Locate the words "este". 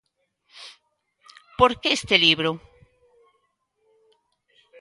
1.97-2.15